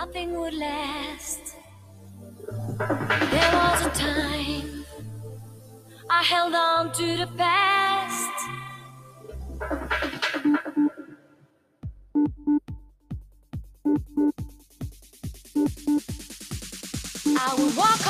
[0.00, 1.56] nothing would last.
[3.32, 4.84] There was a time
[6.08, 8.36] I held on to the past.
[17.44, 18.07] I would walk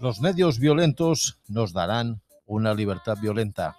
[0.00, 3.76] Los medios violentos nos darán una libertad violenta.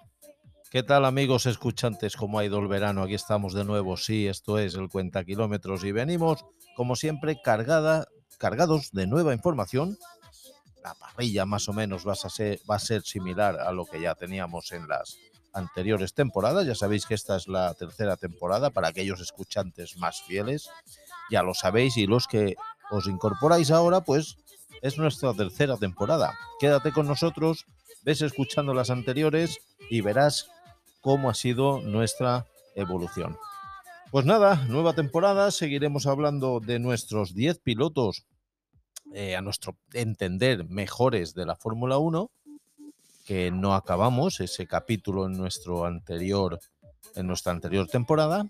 [0.70, 2.14] ¿Qué tal amigos escuchantes?
[2.14, 3.02] ¿Cómo ha ido el verano?
[3.02, 3.96] Aquí estamos de nuevo.
[3.96, 6.44] Sí, esto es el Cuenta Kilómetros y venimos,
[6.76, 8.06] como siempre, cargada,
[8.36, 9.96] cargados de nueva información.
[10.84, 14.02] La parrilla más o menos va a, ser, va a ser similar a lo que
[14.02, 15.16] ya teníamos en las
[15.54, 16.66] anteriores temporadas.
[16.66, 20.68] Ya sabéis que esta es la tercera temporada para aquellos escuchantes más fieles.
[21.30, 22.56] Ya lo sabéis y los que
[22.90, 24.36] os incorporáis ahora, pues
[24.82, 26.34] es nuestra tercera temporada.
[26.58, 27.66] Quédate con nosotros,
[28.04, 29.58] ves escuchando las anteriores
[29.90, 30.48] y verás
[31.00, 33.36] cómo ha sido nuestra evolución.
[34.10, 38.26] Pues nada, nueva temporada, seguiremos hablando de nuestros 10 pilotos,
[39.12, 42.30] eh, a nuestro entender, mejores de la Fórmula 1,
[43.24, 46.58] que no acabamos ese capítulo en, nuestro anterior,
[47.14, 48.48] en nuestra anterior temporada.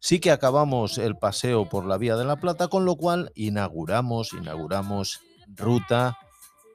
[0.00, 4.32] Sí que acabamos el paseo por la Vía de la Plata, con lo cual inauguramos,
[4.32, 5.20] inauguramos
[5.56, 6.18] ruta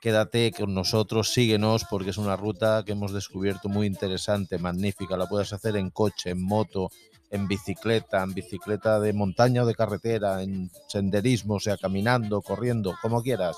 [0.03, 5.15] quédate con nosotros, síguenos, porque es una ruta que hemos descubierto muy interesante, magnífica.
[5.15, 6.91] La puedes hacer en coche, en moto,
[7.31, 12.95] en bicicleta, en bicicleta de montaña o de carretera, en senderismo, o sea, caminando, corriendo,
[13.01, 13.55] como quieras.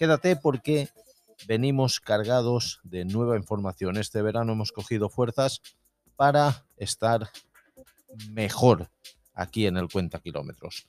[0.00, 0.88] Quédate porque
[1.46, 3.98] venimos cargados de nueva información.
[3.98, 5.62] Este verano hemos cogido fuerzas
[6.16, 7.30] para estar
[8.32, 8.90] mejor
[9.38, 10.86] aquí en el Cuenta Kilómetros.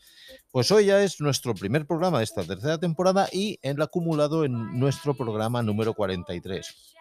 [0.52, 4.80] Pues hoy ya es nuestro primer programa de esta tercera temporada y el acumulado en
[4.80, 6.96] nuestro programa número 43.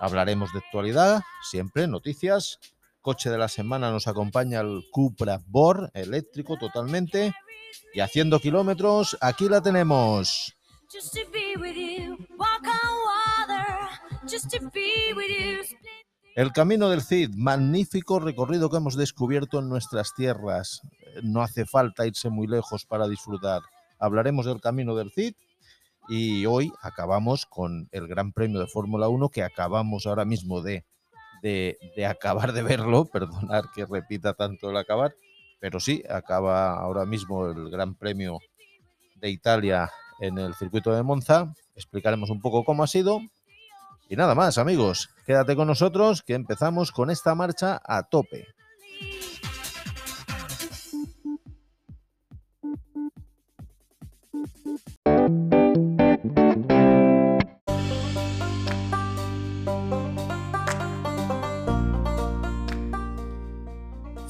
[0.00, 2.58] Hablaremos de actualidad, siempre, noticias.
[3.00, 7.34] Coche de la semana nos acompaña el Cupra Bor, eléctrico totalmente.
[7.92, 10.56] Y haciendo kilómetros, aquí la tenemos.
[16.36, 20.80] El Camino del Cid, magnífico recorrido que hemos descubierto en nuestras tierras.
[21.22, 23.62] No hace falta irse muy lejos para disfrutar.
[23.98, 25.34] Hablaremos del Camino del Cid
[26.08, 30.84] y hoy acabamos con el Gran Premio de Fórmula 1 que acabamos ahora mismo de,
[31.42, 33.04] de, de acabar de verlo.
[33.12, 35.14] Perdonad que repita tanto el acabar,
[35.60, 38.38] pero sí, acaba ahora mismo el Gran Premio
[39.16, 41.54] de Italia en el circuito de Monza.
[41.74, 43.20] Explicaremos un poco cómo ha sido
[44.08, 48.46] y nada más, amigos, quédate con nosotros que empezamos con esta marcha a tope.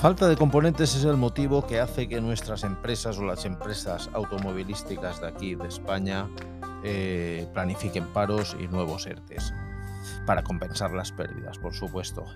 [0.05, 5.23] Falta de componentes es el motivo que hace que nuestras empresas o las empresas automovilísticas
[5.23, 6.29] de aquí, de España,
[6.85, 9.55] eh, planifiquen paros y nuevos ERTES,
[10.27, 12.27] para compensar las pérdidas, por supuesto.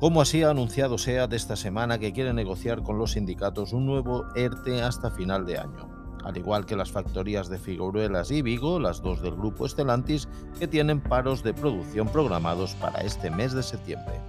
[0.00, 4.24] Como así ha anunciado SEAT esta semana que quiere negociar con los sindicatos un nuevo
[4.34, 9.00] ERTE hasta final de año, al igual que las factorías de Figueruelas y Vigo, las
[9.00, 10.26] dos del grupo Stellantis,
[10.58, 14.20] que tienen paros de producción programados para este mes de septiembre.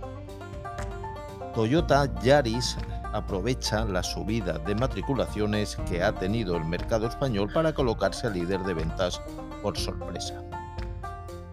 [1.56, 2.78] Toyota Yaris
[3.14, 8.74] aprovecha la subida de matriculaciones que ha tenido el mercado español para colocarse líder de
[8.74, 9.22] ventas
[9.64, 10.44] por sorpresa.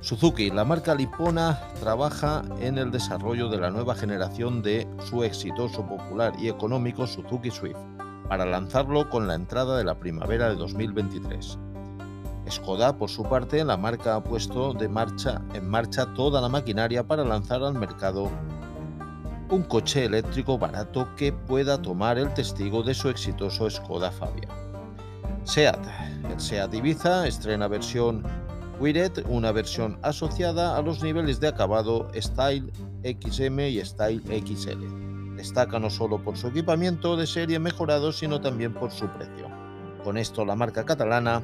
[0.00, 5.86] Suzuki, la marca lipona, trabaja en el desarrollo de la nueva generación de su exitoso,
[5.86, 7.78] popular y económico Suzuki Swift,
[8.28, 11.60] para lanzarlo con la entrada de la primavera de 2023.
[12.50, 17.06] Skoda, por su parte, la marca ha puesto de marcha, en marcha toda la maquinaria
[17.06, 18.28] para lanzar al mercado
[19.52, 24.48] un coche eléctrico barato que pueda tomar el testigo de su exitoso Skoda Fabia.
[25.44, 25.78] SEAT.
[26.30, 28.22] El SEAT Ibiza estrena versión
[28.80, 32.72] Wired, una versión asociada a los niveles de acabado Style
[33.04, 35.36] XM y Style XL.
[35.36, 39.48] Destaca no solo por su equipamiento de serie mejorado, sino también por su precio.
[40.02, 41.42] Con esto la marca catalana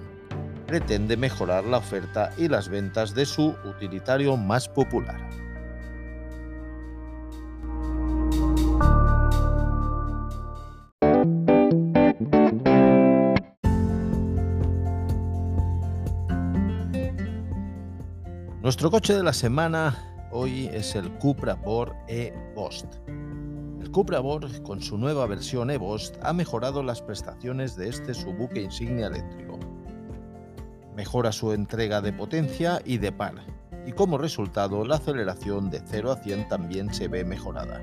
[0.67, 5.48] pretende mejorar la oferta y las ventas de su utilitario más popular.
[18.69, 22.85] Nuestro coche de la semana hoy es el Cupra Born e-Bost.
[23.81, 28.31] El Cupra Born, con su nueva versión e-Bost, ha mejorado las prestaciones de este su
[28.35, 29.59] buque insignia eléctrico.
[30.94, 33.37] Mejora su entrega de potencia y de par,
[33.87, 37.81] y como resultado la aceleración de 0 a 100 también se ve mejorada.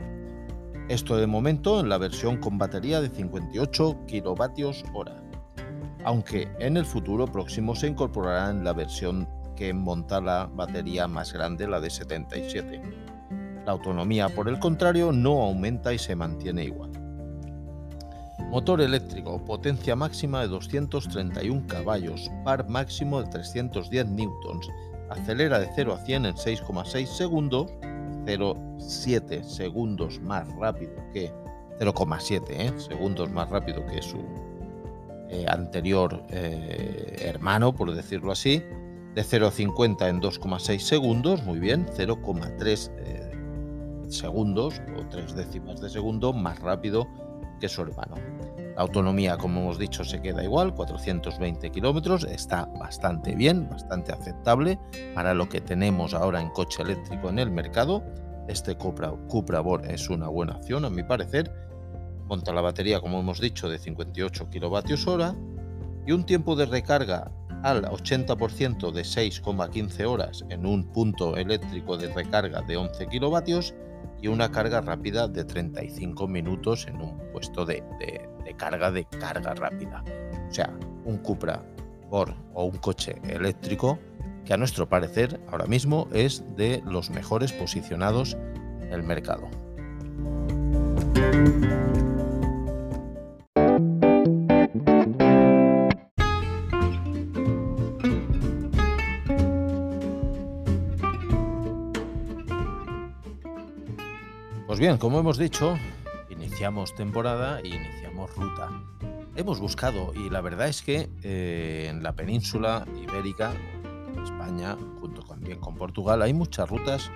[0.87, 5.09] Esto de momento en la versión con batería de 58 kWh,
[6.03, 11.33] aunque en el futuro próximo se incorporará en la versión que monta la batería más
[11.33, 12.81] grande, la de 77.
[13.65, 16.91] La autonomía, por el contrario, no aumenta y se mantiene igual.
[18.51, 24.69] Motor eléctrico, potencia máxima de 231 caballos, par máximo de 310 newtons,
[25.09, 27.71] acelera de 0 a 100 en 6,6 segundos,
[28.25, 31.31] 0,7 segundos más rápido que
[31.79, 32.73] 0,7 ¿eh?
[32.79, 34.19] segundos más rápido que su
[35.29, 38.63] eh, anterior eh, hermano, por decirlo así,
[39.15, 42.91] de 0,50 en 2,6 segundos, muy bien, 0,3
[44.09, 47.07] segundos o 3 décimas de segundo más rápido
[47.61, 48.15] que su hermano.
[48.75, 54.77] La autonomía, como hemos dicho, se queda igual, 420 kilómetros, está bastante bien, bastante aceptable
[55.13, 58.03] para lo que tenemos ahora en coche eléctrico en el mercado.
[58.49, 61.49] Este Cupra, Cupra Born es una buena opción, a mi parecer.
[62.25, 65.33] Monta la batería, como hemos dicho, de 58 kilovatios hora
[66.05, 67.31] y un tiempo de recarga
[67.65, 73.73] al 80% de 6,15 horas en un punto eléctrico de recarga de 11 kilovatios
[74.21, 77.83] y una carga rápida de 35 minutos en un puesto de,
[78.55, 80.03] carga de carga rápida.
[80.47, 80.71] O sea,
[81.05, 81.65] un Cupra
[82.11, 83.97] por o un coche eléctrico
[84.45, 88.37] que a nuestro parecer ahora mismo es de los mejores posicionados
[88.79, 89.49] en el mercado.
[104.75, 105.77] Pues bien, como hemos dicho,
[106.29, 108.69] iniciamos temporada e iniciamos ruta.
[109.37, 113.53] Hemos buscado y la verdad es que eh, en la península ibérica,
[114.21, 117.09] España, junto también con Portugal, hay muchas rutas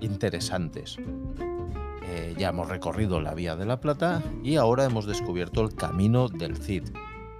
[0.00, 0.98] interesantes.
[2.06, 6.28] Eh, ya hemos recorrido la Vía de la Plata y ahora hemos descubierto el Camino
[6.28, 6.84] del Cid.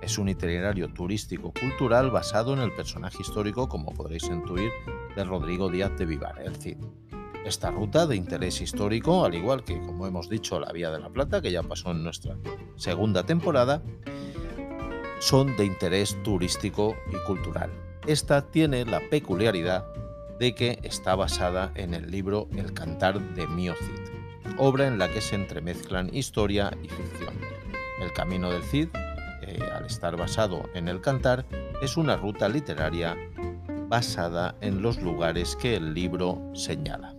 [0.00, 4.70] Es un itinerario turístico cultural basado en el personaje histórico, como podréis intuir,
[5.14, 6.78] de Rodrigo Díaz de Vivar, el Cid.
[7.46, 11.10] Esta ruta de interés histórico, al igual que, como hemos dicho, la Vía de la
[11.10, 12.36] Plata, que ya pasó en nuestra
[12.74, 13.82] segunda temporada,
[15.20, 17.70] son de interés turístico y cultural.
[18.04, 19.84] Esta tiene la peculiaridad
[20.40, 25.08] de que está basada en el libro El Cantar de Mio Cid, obra en la
[25.08, 27.34] que se entremezclan historia y ficción.
[28.02, 28.88] El Camino del Cid,
[29.72, 31.46] al estar basado en el Cantar,
[31.80, 33.16] es una ruta literaria
[33.88, 37.15] basada en los lugares que el libro señala.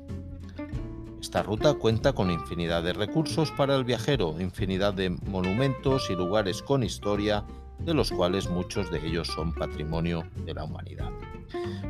[1.27, 6.63] Esta ruta cuenta con infinidad de recursos para el viajero, infinidad de monumentos y lugares
[6.63, 7.43] con historia,
[7.79, 11.11] de los cuales muchos de ellos son patrimonio de la humanidad.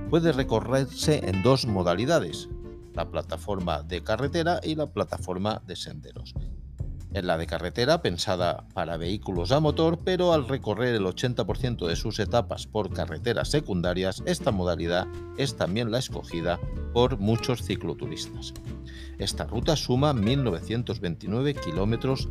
[0.09, 2.49] Puede recorrerse en dos modalidades,
[2.95, 6.33] la plataforma de carretera y la plataforma de senderos.
[7.13, 11.95] En la de carretera, pensada para vehículos a motor, pero al recorrer el 80% de
[11.95, 15.05] sus etapas por carreteras secundarias, esta modalidad
[15.37, 16.59] es también la escogida
[16.91, 18.53] por muchos cicloturistas.
[19.17, 22.29] Esta ruta suma 1.929 kilómetros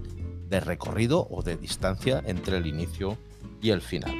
[0.48, 3.18] de recorrido o de distancia entre el inicio
[3.60, 4.14] y el final.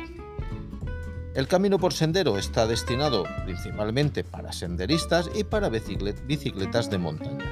[1.34, 7.44] El camino por sendero está destinado principalmente para senderistas y para bicicletas de montaña.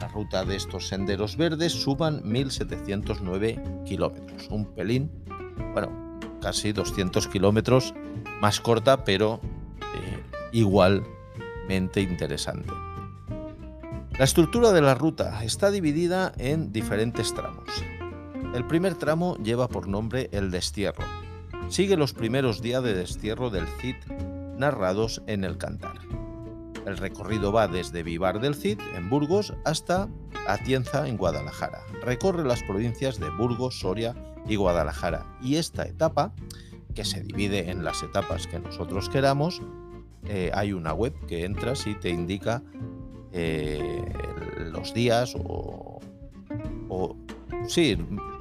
[0.00, 5.10] La ruta de estos senderos verdes suman 1.709 kilómetros, un pelín,
[5.74, 7.92] bueno, casi 200 kilómetros
[8.40, 9.40] más corta, pero
[9.80, 12.72] eh, igualmente interesante.
[14.18, 17.68] La estructura de la ruta está dividida en diferentes tramos.
[18.52, 21.04] El primer tramo lleva por nombre el destierro.
[21.68, 23.94] Sigue los primeros días de destierro del Cid
[24.56, 26.00] narrados en el Cantar.
[26.84, 30.08] El recorrido va desde Vivar del Cid, en Burgos, hasta
[30.48, 31.78] Atienza, en Guadalajara.
[32.02, 34.16] Recorre las provincias de Burgos, Soria
[34.48, 35.26] y Guadalajara.
[35.40, 36.34] Y esta etapa,
[36.92, 39.62] que se divide en las etapas que nosotros queramos,
[40.24, 42.64] eh, hay una web que entras y te indica
[43.32, 44.04] eh,
[44.72, 46.00] los días o,
[47.66, 47.96] sí,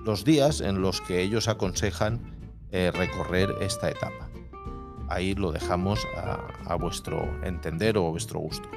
[0.06, 2.20] los días en los que ellos aconsejan
[2.72, 4.30] eh, recorrer esta etapa.
[5.10, 8.70] Ahí lo dejamos a, vuestro entender o a vuestro gusto.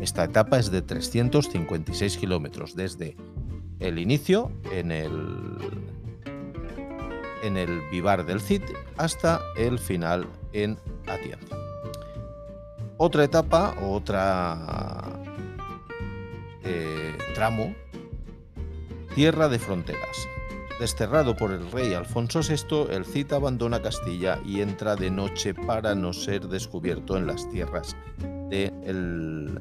[0.00, 3.16] Esta etapa es de 356 kilómetros desde
[3.80, 5.78] el inicio en el
[7.42, 8.62] en el Vivar del Cid
[8.96, 11.56] hasta el final en Atienza.
[12.96, 15.07] Otra etapa, otra
[16.68, 17.74] eh, tramo,
[19.14, 20.28] Tierra de Fronteras.
[20.78, 25.94] Desterrado por el rey Alfonso VI, el Cid abandona Castilla y entra de noche para
[25.94, 27.96] no ser descubierto en las tierras
[28.48, 29.60] de el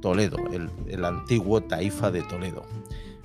[0.00, 2.64] Toledo, el, el antiguo Taifa de Toledo.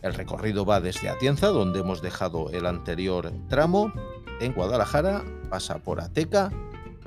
[0.01, 3.93] El recorrido va desde Atienza, donde hemos dejado el anterior tramo,
[4.41, 6.51] en Guadalajara, pasa por Ateca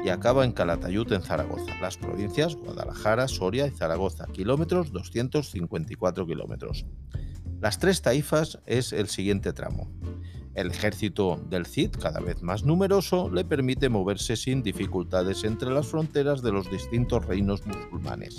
[0.04, 1.74] y acaba en Calatayud, en Zaragoza.
[1.80, 6.84] Las provincias Guadalajara, Soria y Zaragoza, kilómetros 254 kilómetros.
[7.60, 9.90] Las tres taifas es el siguiente tramo.
[10.54, 15.86] El ejército del Cid, cada vez más numeroso, le permite moverse sin dificultades entre las
[15.86, 18.38] fronteras de los distintos reinos musulmanes.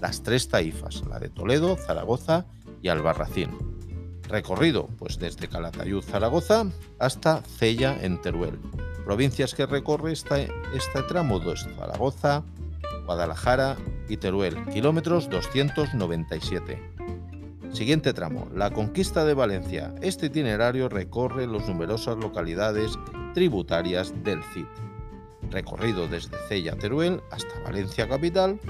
[0.00, 2.46] Las tres taifas, la de Toledo, Zaragoza
[2.80, 3.50] y Albarracín.
[4.28, 6.66] Recorrido, pues desde Calatayud, Zaragoza,
[7.00, 8.58] hasta Cella, en Teruel.
[9.10, 10.48] Provincias que recorre este,
[11.08, 12.44] tramo de Zaragoza,
[13.06, 13.76] Guadalajara
[14.08, 16.80] y Teruel, kilómetros 297.
[17.72, 19.92] Siguiente tramo, la conquista de Valencia.
[20.00, 22.96] Este itinerario recorre las numerosas localidades
[23.34, 24.66] tributarias del Cid.
[25.50, 28.60] Recorrido desde Cella, Teruel hasta Valencia capital,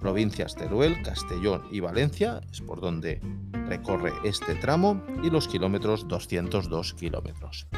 [0.00, 3.20] provincias Teruel, Castellón y Valencia, es por donde
[3.68, 7.68] recorre este tramo, y los kilómetros 202 kilómetros.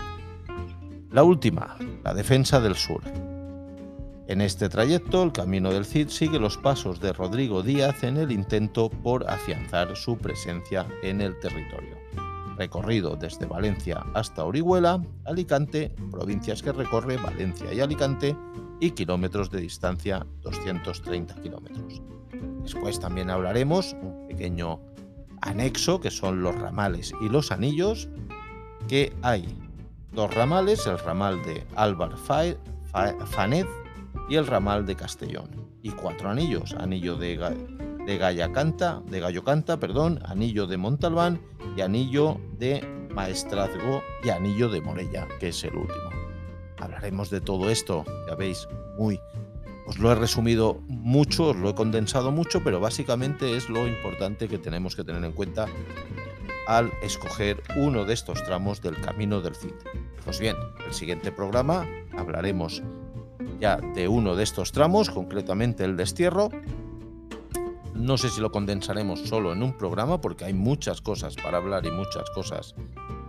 [1.11, 3.01] La última, la defensa del sur.
[4.27, 8.33] En este trayecto, el Camino del Cid sigue los pasos de Rodrigo Díaz en el
[8.33, 11.97] intento por afianzar su presencia en el territorio.
[12.57, 18.37] Recorrido desde Valencia hasta Orihuela, Alicante, provincias que recorre Valencia y Alicante,
[18.81, 22.03] y kilómetros de distancia 230 kilómetros.
[22.63, 24.81] Después también hablaremos un pequeño
[25.41, 28.09] anexo que son los ramales y los anillos,
[28.89, 29.47] que hay
[30.17, 33.67] dos ramales, el ramal de Álvar Fanez
[34.31, 35.51] y el ramal de Castellón,
[35.83, 37.37] y cuatro anillos, anillo de,
[38.07, 41.39] de Gallacanta, de Gallocanta, perdón, anillo de Montalbán
[41.77, 42.83] y anillo de
[43.15, 46.11] Maestrazgo y anillo de Morella, que es el último.
[46.79, 49.21] Hablaremos de todo esto, ya veis, muy
[49.87, 54.49] os lo he resumido mucho, os lo he condensado mucho, pero básicamente es lo importante
[54.49, 55.67] que tenemos que tener en cuenta
[56.67, 59.75] al escoger uno de estos tramos del camino del Cid.
[60.25, 60.57] Pues bien,
[60.87, 62.83] el siguiente programa hablaremos
[63.61, 66.51] ya de uno de estos tramos, concretamente el destierro.
[67.95, 71.87] No sé si lo condensaremos solo en un programa porque hay muchas cosas para hablar
[71.87, 72.75] y muchas cosas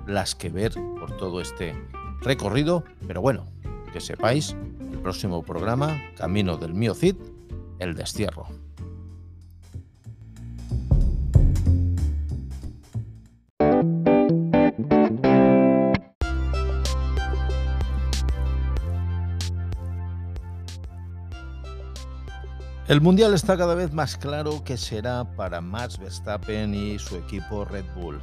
[0.06, 1.76] las que ver por todo este
[2.22, 3.46] recorrido, pero bueno,
[3.94, 4.56] que sepáis
[5.08, 7.16] próximo programa, Camino del Mío Cid,
[7.80, 8.46] el destierro.
[22.88, 27.66] El Mundial está cada vez más claro que será para Max Verstappen y su equipo
[27.66, 28.22] Red Bull.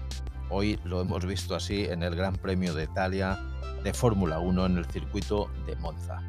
[0.49, 3.38] Hoy lo hemos visto así en el Gran Premio de Italia
[3.83, 6.23] de Fórmula 1 en el circuito de Monza.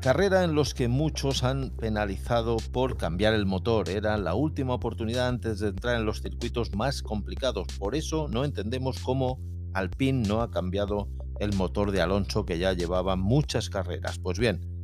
[0.00, 3.88] Carrera en los que muchos han penalizado por cambiar el motor.
[3.88, 7.68] Era la última oportunidad antes de entrar en los circuitos más complicados.
[7.78, 9.38] Por eso no entendemos cómo
[9.74, 14.18] Alpine no ha cambiado el motor de Alonso que ya llevaba muchas carreras.
[14.18, 14.79] Pues bien,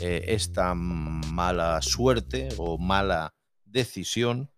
[0.00, 4.50] eh, esta mala suerte o mala decisión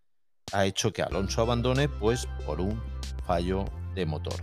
[0.53, 2.81] ha hecho que Alonso abandone pues por un
[3.27, 4.41] fallo de motor.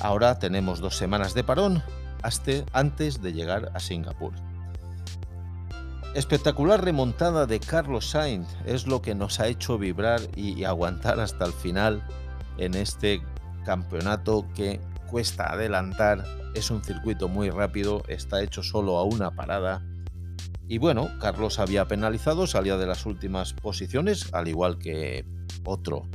[0.00, 1.82] Ahora tenemos dos semanas de parón
[2.72, 4.32] antes de llegar a Singapur.
[6.14, 11.44] Espectacular remontada de Carlos Sainz es lo que nos ha hecho vibrar y aguantar hasta
[11.44, 12.04] el final
[12.58, 13.22] en este
[13.64, 16.24] campeonato que cuesta adelantar,
[16.54, 19.82] es un circuito muy rápido, está hecho solo a una parada.
[20.68, 25.26] Y bueno, Carlos había penalizado, salía de las últimas posiciones, al igual que
[25.64, 26.06] otro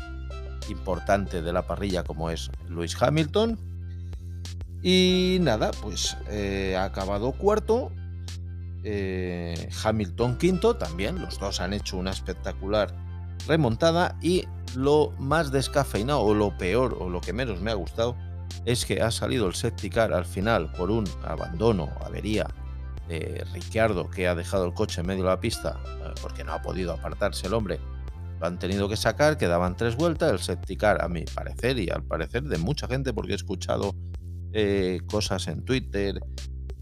[0.70, 3.60] importante de la parrilla como es Lewis Hamilton,
[4.88, 7.92] y nada, pues eh, ha acabado cuarto.
[8.84, 11.20] Eh, Hamilton quinto también.
[11.20, 12.96] Los dos han hecho una espectacular
[13.48, 14.16] remontada.
[14.22, 14.44] Y
[14.75, 18.16] lo más descafeinado, o lo peor, o lo que menos me ha gustado,
[18.66, 22.48] es que ha salido el safety car al final por un abandono, avería
[23.08, 26.54] de Ricciardo, que ha dejado el coche en medio de la pista eh, porque no
[26.54, 27.80] ha podido apartarse el hombre.
[28.40, 30.32] Lo han tenido que sacar, quedaban tres vueltas.
[30.32, 33.96] El safety car, a mi parecer, y al parecer de mucha gente, porque he escuchado
[34.52, 36.20] eh, cosas en Twitter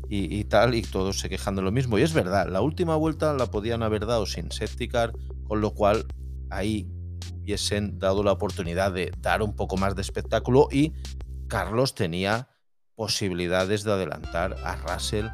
[0.09, 1.97] y, tal, y todos se quejan de lo mismo.
[1.97, 6.05] Y es verdad, la última vuelta la podían haber dado sin safety con lo cual
[6.51, 6.87] ahí
[7.41, 10.93] hubiesen dado la oportunidad de dar un poco más de espectáculo y
[11.53, 12.47] Carlos tenía
[12.95, 15.27] posibilidades de adelantar a Russell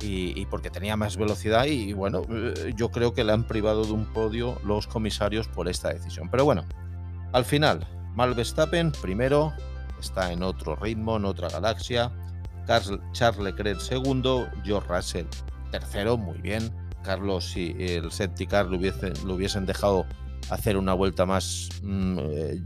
[0.00, 3.92] y, porque tenía más velocidad y, bueno, eh, yo creo que le han privado de
[3.92, 6.28] un podio los comisarios por esta decisión.
[6.28, 6.64] Pero bueno,
[7.32, 9.52] al final, Mal Verstappen primero,
[10.00, 12.10] está en otro ritmo, en otra galaxia.
[12.66, 15.26] Charles Leclerc segundo, George Russell
[15.70, 16.68] tercero, muy bien.
[17.04, 20.04] Carlos, si el safety car lo, lo hubiesen dejado
[20.50, 22.62] hacer una vuelta más, mm, eh,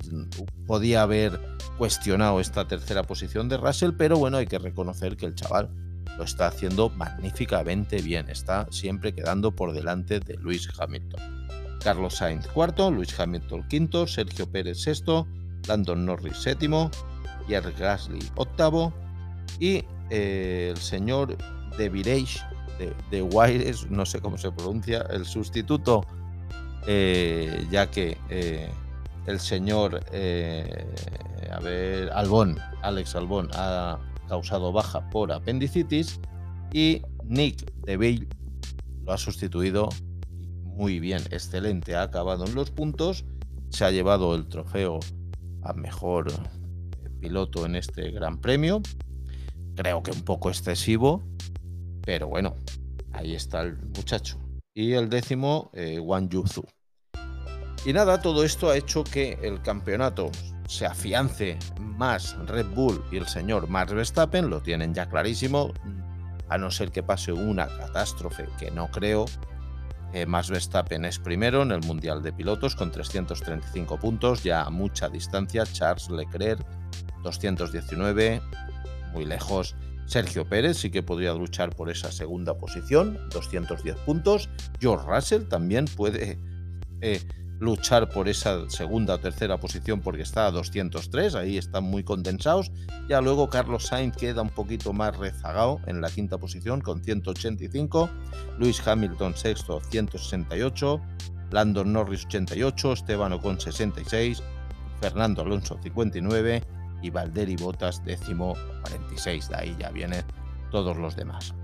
[0.67, 1.41] podía haber
[1.79, 5.69] cuestionado esta tercera posición de Russell, pero bueno, hay que reconocer que el chaval
[6.17, 11.21] lo está haciendo magníficamente bien, está siempre quedando por delante de Luis Hamilton.
[11.83, 15.27] Carlos Sainz cuarto, Luis Hamilton quinto, Sergio Pérez sexto,
[15.67, 16.91] Landon Norris séptimo,
[17.47, 18.93] Pierre Gasly octavo
[19.59, 21.37] y eh, el señor
[21.77, 22.41] de Virage
[22.79, 26.07] de, de no sé cómo se pronuncia, el sustituto,
[26.87, 28.69] eh, ya que eh,
[29.27, 33.99] el señor, ver, Albón, Alex Albón, ha
[34.29, 36.21] causado baja por apendicitis
[36.73, 38.29] y Nick DeVille
[39.05, 39.89] lo ha sustituido
[40.65, 43.25] muy bien, excelente, ha acabado en los puntos,
[43.69, 45.01] se ha llevado el trofeo
[45.63, 46.33] a mejor
[47.21, 48.83] piloto en este Gran Premio.
[49.77, 51.23] Creo que un poco excesivo,
[52.05, 52.57] pero bueno,
[53.13, 54.39] ahí está el muchacho.
[54.75, 56.65] Y el décimo, eh, Wang Yuzu.
[57.85, 60.31] Y nada, todo esto ha hecho que el campeonato
[60.67, 65.73] se afiance más Red Bull y el señor Max Verstappen, lo tienen ya clarísimo,
[66.49, 69.27] a no ser que pase una catástrofe que no creo.
[70.15, 74.71] Eh, Max Verstappen es primero en el Mundial de Pilotos con 335 puntos, ya a
[74.71, 75.65] mucha distancia.
[75.65, 76.65] Charles Leclerc
[77.23, 78.41] 219,
[79.13, 79.75] muy lejos.
[80.07, 84.49] Sergio Pérez sí que podría luchar por esa segunda posición, 210 puntos.
[84.81, 86.39] George Russell también puede
[87.01, 87.21] eh,
[87.61, 92.73] luchar por esa segunda o tercera posición porque está a 203, ahí están muy condensados.
[93.09, 98.11] Ya luego Carlos Sainz queda un poquito más rezagado en la quinta posición con 185.
[98.59, 101.01] Luis Hamilton sexto, 168.
[101.53, 104.43] Landon Norris 88, Esteban Ocon 66,
[105.01, 106.63] Fernando Alonso 59
[107.03, 109.49] y Valderi Botas décimo 46.
[109.49, 110.25] De ahí ya vienen
[110.71, 111.55] todos los demás.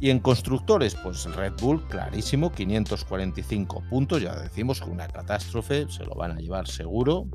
[0.00, 6.04] Y en constructores, pues Red Bull, clarísimo, 545 puntos, ya decimos que una catástrofe, se
[6.04, 7.26] lo van a llevar seguro.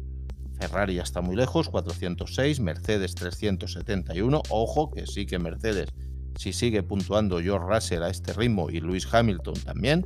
[0.60, 5.90] Ferrari ya está muy lejos, 406, Mercedes 371, ojo que sí que Mercedes,
[6.38, 10.06] si sigue puntuando George Russell a este ritmo y Lewis Hamilton también,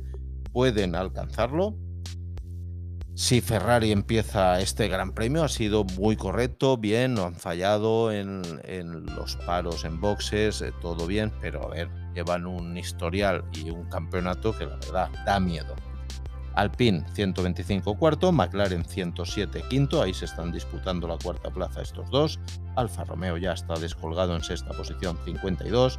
[0.52, 1.76] pueden alcanzarlo.
[3.16, 8.42] Si Ferrari empieza este gran premio, ha sido muy correcto, bien, no han fallado en,
[9.14, 13.88] los paros en boxes, eh, todo bien, pero a ver, llevan un historial y un
[13.88, 15.76] campeonato que la verdad da miedo.
[16.56, 22.40] Alpine 125 cuarto, McLaren 107 quinto, ahí se están disputando la cuarta plaza estos dos.
[22.74, 25.98] Alfa Romeo ya está descolgado en sexta posición 52.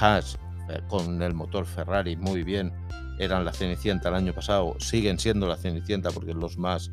[0.00, 0.38] Haas
[0.68, 2.72] eh, con el motor Ferrari muy bien
[3.18, 6.90] eran la Cenicienta el año pasado, siguen siendo la Cenicienta porque los más,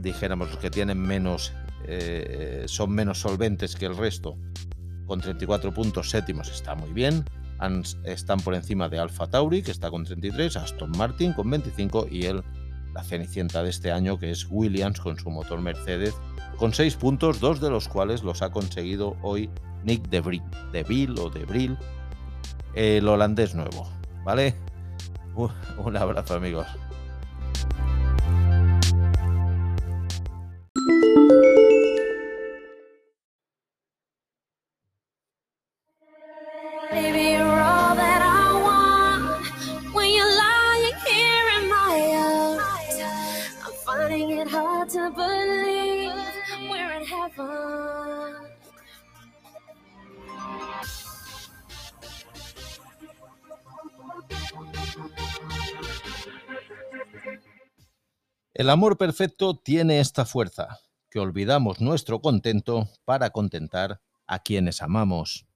[0.00, 1.52] dijéramos, los que tienen menos,
[1.86, 4.36] eh, son menos solventes que el resto,
[5.06, 7.24] con 34 puntos séptimos está muy bien.
[8.04, 12.24] están por encima de Alfa Tauri, que está con 33, Aston Martin con 25 y
[12.24, 12.42] el,
[12.94, 16.14] la Cenicienta de este año, que es Williams con su motor Mercedes,
[16.56, 19.50] con 6 puntos, dos de los cuales los ha conseguido hoy
[19.84, 20.40] Nick de
[20.72, 21.76] Deville o Debril,
[22.74, 23.88] el holandés nuevo,
[24.24, 24.54] ¿vale?
[25.34, 26.66] Un abrazo amigos.
[58.54, 65.46] El amor perfecto tiene esta fuerza, que olvidamos nuestro contento para contentar a quienes amamos.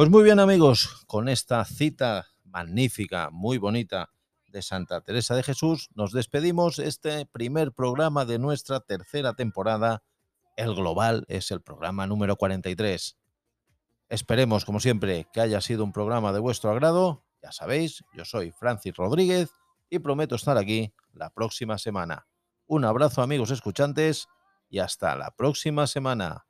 [0.00, 4.08] Pues muy bien amigos, con esta cita magnífica, muy bonita
[4.48, 10.02] de Santa Teresa de Jesús, nos despedimos este primer programa de nuestra tercera temporada.
[10.56, 13.18] El Global es el programa número 43.
[14.08, 17.26] Esperemos, como siempre, que haya sido un programa de vuestro agrado.
[17.42, 19.50] Ya sabéis, yo soy Francis Rodríguez
[19.90, 22.26] y prometo estar aquí la próxima semana.
[22.66, 24.28] Un abrazo amigos escuchantes
[24.70, 26.46] y hasta la próxima semana.